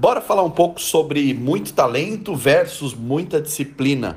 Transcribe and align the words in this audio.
Bora 0.00 0.20
falar 0.20 0.44
um 0.44 0.50
pouco 0.50 0.80
sobre 0.80 1.34
muito 1.34 1.72
talento 1.72 2.36
versus 2.36 2.94
muita 2.94 3.40
disciplina. 3.40 4.16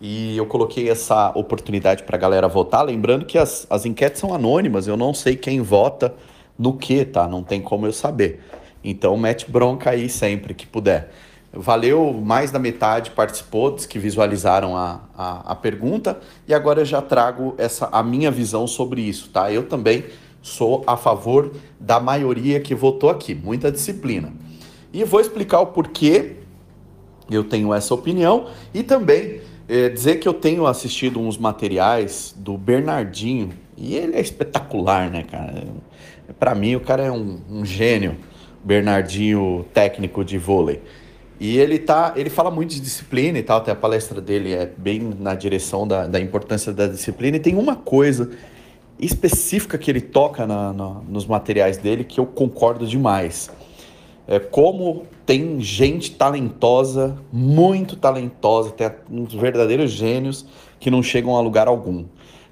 E 0.00 0.36
eu 0.36 0.46
coloquei 0.46 0.88
essa 0.88 1.32
oportunidade 1.34 2.04
para 2.04 2.16
a 2.16 2.20
galera 2.20 2.46
votar, 2.46 2.84
lembrando 2.84 3.26
que 3.26 3.36
as, 3.36 3.66
as 3.68 3.84
enquetes 3.84 4.20
são 4.20 4.32
anônimas, 4.32 4.86
eu 4.86 4.96
não 4.96 5.12
sei 5.12 5.34
quem 5.34 5.60
vota 5.60 6.14
no 6.56 6.76
que, 6.76 7.04
tá? 7.04 7.26
Não 7.26 7.42
tem 7.42 7.60
como 7.60 7.84
eu 7.84 7.92
saber. 7.92 8.44
Então 8.84 9.16
mete 9.16 9.50
bronca 9.50 9.90
aí 9.90 10.08
sempre 10.08 10.54
que 10.54 10.68
puder. 10.68 11.10
Valeu, 11.52 12.12
mais 12.12 12.52
da 12.52 12.60
metade 12.60 13.10
participou, 13.10 13.72
dos 13.72 13.86
que 13.86 13.98
visualizaram 13.98 14.76
a, 14.76 15.00
a, 15.16 15.50
a, 15.50 15.56
pergunta, 15.56 16.20
e 16.46 16.54
agora 16.54 16.82
eu 16.82 16.84
já 16.84 17.02
trago 17.02 17.56
essa, 17.58 17.88
a 17.90 18.04
minha 18.04 18.30
visão 18.30 18.68
sobre 18.68 19.00
isso, 19.00 19.30
tá? 19.30 19.50
Eu 19.50 19.64
também 19.64 20.04
sou 20.40 20.84
a 20.86 20.96
favor 20.96 21.50
da 21.80 21.98
maioria 21.98 22.60
que 22.60 22.72
votou 22.72 23.10
aqui, 23.10 23.34
muita 23.34 23.72
disciplina. 23.72 24.32
E 24.92 25.04
vou 25.04 25.20
explicar 25.20 25.60
o 25.60 25.66
porquê 25.66 26.36
eu 27.30 27.44
tenho 27.44 27.74
essa 27.74 27.92
opinião 27.92 28.48
e 28.72 28.82
também 28.82 29.40
é, 29.68 29.88
dizer 29.88 30.16
que 30.16 30.26
eu 30.26 30.32
tenho 30.32 30.66
assistido 30.66 31.20
uns 31.20 31.36
materiais 31.36 32.34
do 32.36 32.56
Bernardinho, 32.56 33.50
e 33.76 33.94
ele 33.94 34.16
é 34.16 34.20
espetacular, 34.20 35.10
né, 35.10 35.24
cara? 35.30 35.64
Para 36.38 36.54
mim, 36.54 36.74
o 36.74 36.80
cara 36.80 37.04
é 37.04 37.12
um, 37.12 37.38
um 37.50 37.64
gênio, 37.64 38.16
Bernardinho 38.64 39.64
técnico 39.72 40.24
de 40.24 40.36
vôlei. 40.36 40.82
E 41.38 41.56
ele 41.56 41.78
tá, 41.78 42.14
ele 42.16 42.28
fala 42.28 42.50
muito 42.50 42.70
de 42.70 42.80
disciplina 42.80 43.38
e 43.38 43.42
tal, 43.42 43.58
até 43.58 43.70
a 43.70 43.76
palestra 43.76 44.20
dele 44.20 44.52
é 44.52 44.66
bem 44.66 45.14
na 45.20 45.34
direção 45.34 45.86
da, 45.86 46.06
da 46.06 46.18
importância 46.18 46.72
da 46.72 46.88
disciplina. 46.88 47.36
E 47.36 47.40
tem 47.40 47.54
uma 47.54 47.76
coisa 47.76 48.30
específica 48.98 49.78
que 49.78 49.88
ele 49.88 50.00
toca 50.00 50.44
na, 50.44 50.72
na, 50.72 50.88
nos 51.08 51.24
materiais 51.24 51.76
dele 51.76 52.02
que 52.02 52.18
eu 52.18 52.26
concordo 52.26 52.84
demais. 52.84 53.48
É 54.30 54.38
como 54.38 55.06
tem 55.24 55.58
gente 55.58 56.10
talentosa, 56.10 57.16
muito 57.32 57.96
talentosa, 57.96 58.70
tem 58.70 58.90
uns 59.10 59.32
verdadeiros 59.32 59.90
gênios 59.90 60.44
que 60.78 60.90
não 60.90 61.02
chegam 61.02 61.34
a 61.34 61.40
lugar 61.40 61.66
algum. 61.66 62.04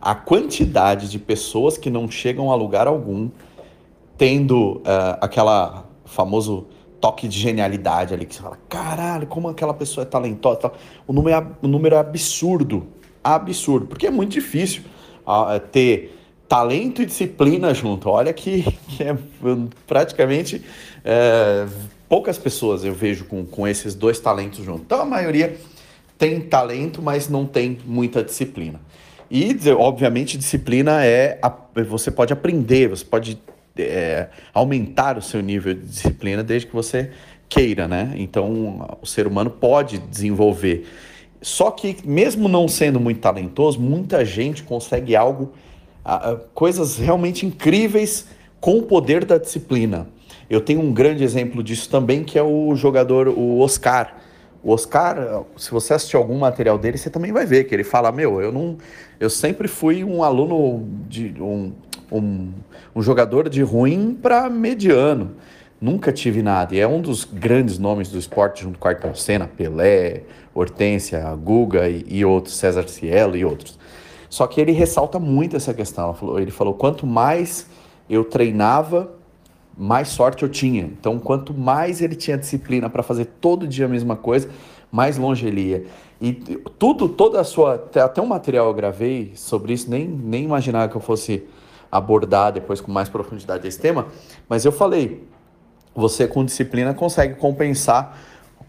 A 0.00 0.16
quantidade 0.16 1.08
de 1.08 1.16
pessoas 1.16 1.78
que 1.78 1.88
não 1.88 2.10
chegam 2.10 2.50
a 2.50 2.56
lugar 2.56 2.88
algum, 2.88 3.30
tendo 4.18 4.78
uh, 4.78 5.16
aquela 5.20 5.84
famoso 6.04 6.66
toque 7.00 7.28
de 7.28 7.38
genialidade 7.38 8.12
ali, 8.12 8.26
que 8.26 8.34
você 8.34 8.42
fala, 8.42 8.58
caralho, 8.68 9.28
como 9.28 9.48
aquela 9.48 9.72
pessoa 9.72 10.02
é 10.02 10.06
talentosa. 10.06 10.72
O 11.06 11.12
número 11.12 11.36
é, 11.36 11.46
o 11.62 11.68
número 11.68 11.94
é 11.94 11.98
absurdo, 11.98 12.88
absurdo, 13.22 13.86
porque 13.86 14.08
é 14.08 14.10
muito 14.10 14.32
difícil 14.32 14.82
uh, 15.24 15.60
ter 15.70 16.19
talento 16.50 17.00
e 17.00 17.06
disciplina 17.06 17.72
junto. 17.72 18.08
Olha 18.08 18.32
que, 18.32 18.64
que 18.88 19.04
é 19.04 19.16
praticamente 19.86 20.60
é, 21.04 21.64
poucas 22.08 22.36
pessoas 22.36 22.84
eu 22.84 22.92
vejo 22.92 23.24
com, 23.26 23.46
com 23.46 23.68
esses 23.68 23.94
dois 23.94 24.18
talentos 24.18 24.64
juntos. 24.64 24.82
Então 24.84 25.00
a 25.00 25.04
maioria 25.04 25.56
tem 26.18 26.40
talento, 26.40 27.00
mas 27.00 27.28
não 27.28 27.46
tem 27.46 27.78
muita 27.86 28.24
disciplina. 28.24 28.80
E, 29.30 29.56
obviamente, 29.78 30.36
disciplina 30.36 31.04
é. 31.06 31.38
Você 31.88 32.10
pode 32.10 32.32
aprender, 32.32 32.88
você 32.88 33.04
pode 33.04 33.40
é, 33.78 34.26
aumentar 34.52 35.16
o 35.16 35.22
seu 35.22 35.40
nível 35.40 35.72
de 35.72 35.86
disciplina 35.86 36.42
desde 36.42 36.66
que 36.66 36.74
você 36.74 37.12
queira, 37.48 37.86
né? 37.86 38.12
Então, 38.16 38.98
o 39.00 39.06
ser 39.06 39.28
humano 39.28 39.50
pode 39.50 39.98
desenvolver. 39.98 40.84
Só 41.40 41.70
que, 41.70 41.96
mesmo 42.04 42.48
não 42.48 42.66
sendo 42.66 42.98
muito 42.98 43.20
talentoso, 43.20 43.80
muita 43.80 44.24
gente 44.24 44.64
consegue 44.64 45.14
algo, 45.14 45.52
coisas 46.54 46.96
realmente 46.96 47.46
incríveis 47.46 48.26
com 48.60 48.78
o 48.78 48.82
poder 48.82 49.24
da 49.24 49.38
disciplina. 49.38 50.08
Eu 50.48 50.60
tenho 50.60 50.80
um 50.80 50.92
grande 50.92 51.22
exemplo 51.22 51.62
disso 51.62 51.88
também, 51.88 52.24
que 52.24 52.38
é 52.38 52.42
o 52.42 52.74
jogador, 52.74 53.28
o 53.28 53.60
Oscar. 53.60 54.16
O 54.62 54.72
Oscar, 54.72 55.44
se 55.56 55.70
você 55.70 55.94
assistir 55.94 56.16
algum 56.16 56.38
material 56.38 56.76
dele, 56.76 56.98
você 56.98 57.08
também 57.08 57.32
vai 57.32 57.46
ver 57.46 57.64
que 57.64 57.74
ele 57.74 57.84
fala: 57.84 58.12
Meu, 58.12 58.40
eu 58.40 58.52
não. 58.52 58.76
Eu 59.18 59.30
sempre 59.30 59.68
fui 59.68 60.04
um 60.04 60.22
aluno 60.22 60.86
de. 61.08 61.34
um, 61.40 61.72
um, 62.10 62.52
um 62.94 63.02
jogador 63.02 63.48
de 63.48 63.62
ruim 63.62 64.18
para 64.20 64.50
mediano. 64.50 65.36
Nunca 65.80 66.12
tive 66.12 66.42
nada. 66.42 66.74
E 66.74 66.80
é 66.80 66.86
um 66.86 67.00
dos 67.00 67.24
grandes 67.24 67.78
nomes 67.78 68.10
do 68.10 68.18
esporte, 68.18 68.64
junto 68.64 68.78
com 68.78 68.86
Ayrton 68.86 69.14
Senna, 69.14 69.46
Pelé, 69.46 70.24
Hortência, 70.52 71.22
Guga 71.36 71.88
e, 71.88 72.04
e 72.06 72.24
outros, 72.24 72.56
César 72.56 72.86
Cielo 72.88 73.36
e 73.36 73.44
outros. 73.44 73.78
Só 74.30 74.46
que 74.46 74.60
ele 74.60 74.72
ressalta 74.72 75.18
muito 75.18 75.56
essa 75.56 75.74
questão. 75.74 76.16
Ele 76.38 76.50
falou: 76.50 76.72
quanto 76.72 77.06
mais 77.06 77.66
eu 78.08 78.24
treinava, 78.24 79.10
mais 79.76 80.08
sorte 80.08 80.44
eu 80.44 80.48
tinha. 80.48 80.84
Então, 80.84 81.18
quanto 81.18 81.52
mais 81.52 82.00
ele 82.00 82.14
tinha 82.14 82.38
disciplina 82.38 82.88
para 82.88 83.02
fazer 83.02 83.26
todo 83.40 83.66
dia 83.66 83.84
a 83.84 83.88
mesma 83.88 84.16
coisa, 84.16 84.48
mais 84.90 85.18
longe 85.18 85.46
ele 85.46 85.60
ia. 85.60 85.84
E 86.20 86.32
tudo, 86.78 87.08
toda 87.08 87.40
a 87.40 87.44
sua. 87.44 87.74
Até 87.74 88.22
um 88.22 88.26
material 88.26 88.68
eu 88.68 88.74
gravei 88.74 89.32
sobre 89.34 89.72
isso, 89.72 89.90
nem, 89.90 90.06
nem 90.06 90.44
imaginava 90.44 90.88
que 90.88 90.96
eu 90.96 91.00
fosse 91.00 91.44
abordar 91.90 92.52
depois 92.52 92.80
com 92.80 92.92
mais 92.92 93.08
profundidade 93.08 93.66
esse 93.66 93.78
tema, 93.78 94.06
mas 94.48 94.64
eu 94.64 94.70
falei, 94.70 95.26
você 95.92 96.28
com 96.28 96.44
disciplina 96.44 96.94
consegue 96.94 97.34
compensar 97.34 98.16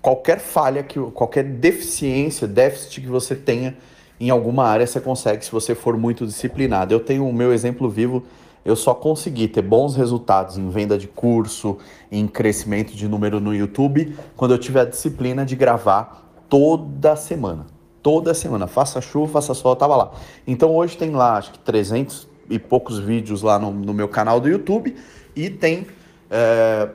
qualquer 0.00 0.38
falha, 0.38 0.82
que, 0.82 0.98
qualquer 1.10 1.44
deficiência, 1.44 2.48
déficit 2.48 3.02
que 3.02 3.08
você 3.08 3.36
tenha 3.36 3.76
em 4.20 4.28
alguma 4.28 4.64
área, 4.64 4.86
você 4.86 5.00
consegue 5.00 5.44
se 5.44 5.50
você 5.50 5.74
for 5.74 5.96
muito 5.96 6.26
disciplinado. 6.26 6.92
Eu 6.92 7.00
tenho 7.00 7.26
o 7.26 7.32
meu 7.32 7.52
exemplo 7.52 7.88
vivo, 7.88 8.22
eu 8.62 8.76
só 8.76 8.92
consegui 8.92 9.48
ter 9.48 9.62
bons 9.62 9.96
resultados 9.96 10.58
em 10.58 10.68
venda 10.68 10.98
de 10.98 11.08
curso, 11.08 11.78
em 12.12 12.26
crescimento 12.26 12.94
de 12.94 13.08
número 13.08 13.40
no 13.40 13.54
YouTube, 13.54 14.14
quando 14.36 14.52
eu 14.52 14.58
tive 14.58 14.78
a 14.78 14.84
disciplina 14.84 15.46
de 15.46 15.56
gravar 15.56 16.30
toda 16.48 17.16
semana. 17.16 17.66
Toda 18.02 18.32
semana, 18.34 18.66
faça 18.66 19.00
chuva, 19.00 19.32
faça 19.32 19.54
sol, 19.54 19.74
tava 19.76 19.96
lá. 19.96 20.10
Então 20.46 20.74
hoje 20.74 20.96
tem 20.96 21.10
lá, 21.10 21.36
acho 21.36 21.52
que 21.52 21.58
300 21.58 22.28
e 22.48 22.58
poucos 22.58 22.98
vídeos 22.98 23.42
lá 23.42 23.58
no, 23.58 23.70
no 23.70 23.94
meu 23.94 24.08
canal 24.08 24.40
do 24.40 24.48
YouTube 24.48 24.96
e 25.36 25.48
tem 25.48 25.86
é, 26.30 26.88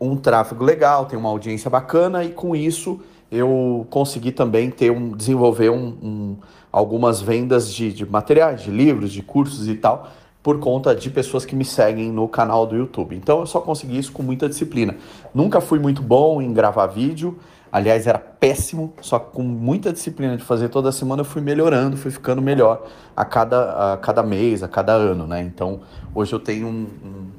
um 0.00 0.16
tráfego 0.16 0.64
legal, 0.64 1.06
tem 1.06 1.18
uma 1.18 1.28
audiência 1.28 1.68
bacana 1.68 2.24
e 2.24 2.30
com 2.30 2.56
isso 2.56 3.00
eu 3.32 3.86
consegui 3.88 4.30
também 4.30 4.70
ter 4.70 4.92
um, 4.92 5.12
desenvolver 5.12 5.70
um, 5.70 5.96
um, 6.02 6.36
algumas 6.70 7.22
vendas 7.22 7.72
de, 7.72 7.90
de 7.90 8.04
materiais, 8.04 8.60
de 8.60 8.70
livros, 8.70 9.10
de 9.10 9.22
cursos 9.22 9.66
e 9.68 9.74
tal, 9.74 10.10
por 10.42 10.58
conta 10.58 10.94
de 10.94 11.08
pessoas 11.08 11.46
que 11.46 11.56
me 11.56 11.64
seguem 11.64 12.12
no 12.12 12.28
canal 12.28 12.66
do 12.66 12.76
YouTube. 12.76 13.16
Então 13.16 13.40
eu 13.40 13.46
só 13.46 13.58
consegui 13.58 13.96
isso 13.96 14.12
com 14.12 14.22
muita 14.22 14.50
disciplina. 14.50 14.96
Nunca 15.34 15.62
fui 15.62 15.78
muito 15.78 16.02
bom 16.02 16.42
em 16.42 16.52
gravar 16.52 16.88
vídeo, 16.88 17.38
Aliás, 17.72 18.06
era 18.06 18.18
péssimo, 18.18 18.92
só 19.00 19.18
que 19.18 19.32
com 19.32 19.42
muita 19.42 19.94
disciplina 19.94 20.36
de 20.36 20.44
fazer 20.44 20.68
toda 20.68 20.92
semana 20.92 21.22
eu 21.22 21.24
fui 21.24 21.40
melhorando, 21.40 21.96
fui 21.96 22.10
ficando 22.10 22.42
melhor 22.42 22.86
a 23.16 23.24
cada, 23.24 23.94
a 23.94 23.96
cada 23.96 24.22
mês, 24.22 24.62
a 24.62 24.68
cada 24.68 24.92
ano, 24.92 25.26
né? 25.26 25.40
Então, 25.40 25.80
hoje 26.14 26.34
eu 26.34 26.38
tenho 26.38 26.66
um, 26.66 26.86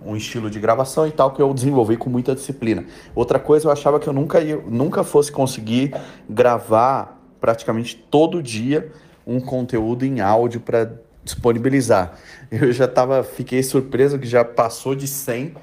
um, 0.04 0.12
um, 0.12 0.16
estilo 0.18 0.50
de 0.50 0.60
gravação 0.60 1.06
e 1.06 1.12
tal 1.12 1.30
que 1.30 1.40
eu 1.40 1.54
desenvolvi 1.54 1.98
com 1.98 2.10
muita 2.10 2.34
disciplina. 2.34 2.84
Outra 3.14 3.38
coisa, 3.38 3.68
eu 3.68 3.72
achava 3.72 4.00
que 4.00 4.10
eu 4.10 4.14
nunca, 4.14 4.42
ia, 4.42 4.60
nunca 4.68 5.04
fosse 5.04 5.32
conseguir 5.32 5.94
gravar 6.28 7.22
praticamente 7.40 7.96
todo 8.10 8.42
dia 8.42 8.92
um 9.28 9.40
conteúdo 9.40 10.04
em 10.04 10.20
áudio 10.20 10.62
para 10.62 10.94
disponibilizar. 11.24 12.14
Eu 12.50 12.72
já 12.72 12.88
tava, 12.88 13.24
fiquei 13.24 13.62
surpreso 13.62 14.18
que 14.18 14.26
já 14.26 14.44
passou 14.44 14.96
de 14.96 15.06
100 15.08 15.54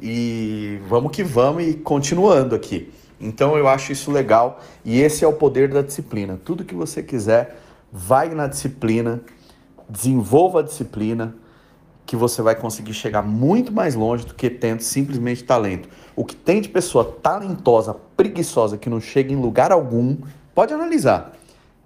e 0.00 0.78
vamos 0.88 1.10
que 1.10 1.24
vamos 1.24 1.64
e 1.64 1.74
continuando 1.74 2.54
aqui. 2.54 2.92
Então 3.22 3.56
eu 3.56 3.68
acho 3.68 3.92
isso 3.92 4.10
legal 4.10 4.60
e 4.84 5.00
esse 5.00 5.24
é 5.24 5.28
o 5.28 5.32
poder 5.32 5.68
da 5.68 5.80
disciplina. 5.80 6.38
Tudo 6.44 6.64
que 6.64 6.74
você 6.74 7.02
quiser, 7.02 7.56
vai 7.92 8.28
na 8.30 8.48
disciplina, 8.48 9.20
desenvolva 9.88 10.60
a 10.60 10.62
disciplina, 10.62 11.34
que 12.04 12.16
você 12.16 12.42
vai 12.42 12.56
conseguir 12.56 12.92
chegar 12.94 13.22
muito 13.22 13.72
mais 13.72 13.94
longe 13.94 14.26
do 14.26 14.34
que 14.34 14.50
tendo 14.50 14.80
simplesmente 14.80 15.44
talento. 15.44 15.88
O 16.16 16.24
que 16.24 16.34
tem 16.34 16.60
de 16.60 16.68
pessoa 16.68 17.04
talentosa, 17.22 17.94
preguiçosa, 18.16 18.76
que 18.76 18.90
não 18.90 19.00
chega 19.00 19.32
em 19.32 19.36
lugar 19.36 19.70
algum, 19.70 20.16
pode 20.54 20.74
analisar. 20.74 21.32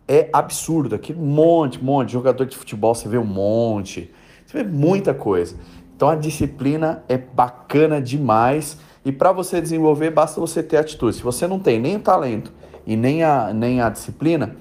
É 0.09 0.31
absurdo. 0.33 0.94
Aqui 0.94 1.12
um 1.12 1.27
monte, 1.27 1.83
monte. 1.83 2.12
Jogador 2.12 2.47
de 2.47 2.56
futebol, 2.56 2.94
você 2.94 3.09
vê 3.09 3.19
um 3.19 3.27
monte. 3.27 4.11
Você 4.47 4.62
vê 4.62 4.65
muita 4.65 5.12
coisa. 5.12 5.56
Então 5.94 6.09
a 6.09 6.15
disciplina 6.15 7.05
é 7.09 7.19
bacana 7.19 8.00
demais 8.00 8.79
e 9.06 9.12
para 9.12 9.31
você 9.31 9.61
desenvolver, 9.61 10.11
basta 10.11 10.41
você 10.41 10.64
ter 10.64 10.79
atitude. 10.79 11.14
Se 11.14 11.23
você 11.23 11.47
não 11.47 11.61
tem 11.61 11.79
nem 11.79 11.94
o 11.94 12.00
talento 12.00 12.53
e 12.85 12.97
nem 12.97 13.23
a, 13.23 13.53
nem 13.55 13.81
a 13.81 13.88
disciplina, 13.88 14.56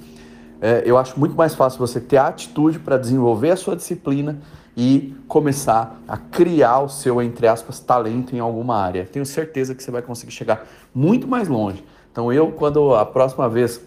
é, 0.61 0.83
eu 0.85 0.99
acho 0.99 1.19
muito 1.19 1.35
mais 1.35 1.55
fácil 1.55 1.79
você 1.79 1.99
ter 1.99 2.17
atitude 2.17 2.77
para 2.77 2.95
desenvolver 2.95 3.49
a 3.49 3.55
sua 3.55 3.75
disciplina 3.75 4.37
e 4.77 5.15
começar 5.27 5.99
a 6.07 6.15
criar 6.15 6.81
o 6.81 6.89
seu, 6.89 7.19
entre 7.23 7.47
aspas, 7.47 7.79
talento 7.79 8.35
em 8.35 8.39
alguma 8.39 8.77
área. 8.77 9.09
Tenho 9.11 9.25
certeza 9.25 9.73
que 9.73 9.81
você 9.81 9.89
vai 9.89 10.03
conseguir 10.03 10.31
chegar 10.31 10.67
muito 10.93 11.27
mais 11.27 11.47
longe. 11.47 11.83
Então, 12.11 12.31
eu, 12.31 12.51
quando 12.51 12.93
a 12.93 13.03
próxima 13.03 13.49
vez, 13.49 13.81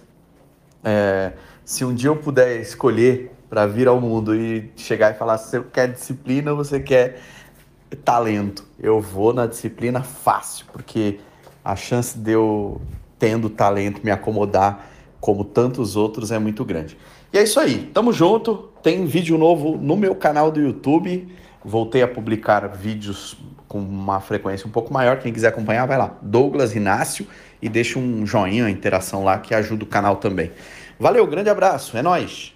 é, 0.82 1.34
se 1.64 1.84
um 1.84 1.94
dia 1.94 2.10
eu 2.10 2.16
puder 2.16 2.60
escolher 2.60 3.30
para 3.48 3.64
vir 3.64 3.86
ao 3.86 4.00
mundo 4.00 4.34
e 4.34 4.72
chegar 4.74 5.14
e 5.14 5.14
falar 5.14 5.38
se 5.38 5.50
você 5.50 5.62
quer 5.72 5.92
disciplina 5.92 6.50
ou 6.50 6.56
você 6.56 6.80
quer 6.80 7.20
talento. 7.96 8.64
Eu 8.78 9.00
vou 9.00 9.32
na 9.32 9.46
disciplina 9.46 10.02
fácil, 10.02 10.66
porque 10.72 11.20
a 11.64 11.76
chance 11.76 12.16
de 12.16 12.32
eu, 12.32 12.80
tendo 13.18 13.50
talento, 13.50 14.00
me 14.04 14.10
acomodar 14.10 14.86
como 15.20 15.44
tantos 15.44 15.96
outros 15.96 16.30
é 16.30 16.38
muito 16.38 16.64
grande. 16.64 16.96
E 17.32 17.38
é 17.38 17.42
isso 17.42 17.60
aí, 17.60 17.90
tamo 17.92 18.12
junto. 18.12 18.70
Tem 18.82 19.04
vídeo 19.04 19.36
novo 19.36 19.76
no 19.76 19.96
meu 19.96 20.14
canal 20.14 20.50
do 20.50 20.60
YouTube. 20.60 21.28
Voltei 21.64 22.02
a 22.02 22.08
publicar 22.08 22.66
vídeos 22.68 23.36
com 23.66 23.78
uma 23.78 24.20
frequência 24.20 24.66
um 24.66 24.70
pouco 24.70 24.92
maior. 24.92 25.18
Quem 25.18 25.32
quiser 25.32 25.48
acompanhar, 25.48 25.86
vai 25.86 25.98
lá, 25.98 26.16
Douglas 26.22 26.74
Inácio, 26.74 27.26
e 27.60 27.68
deixa 27.68 27.98
um 27.98 28.24
joinha, 28.24 28.70
interação 28.70 29.24
lá 29.24 29.38
que 29.38 29.54
ajuda 29.54 29.84
o 29.84 29.86
canal 29.86 30.16
também. 30.16 30.52
Valeu, 30.98 31.26
grande 31.26 31.50
abraço, 31.50 31.96
é 31.96 32.02
nós. 32.02 32.54